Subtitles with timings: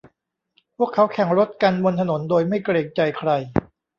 [0.77, 3.29] พวกเขาแข่งรถกันบนถนนโดยไม่เกรงใจใคร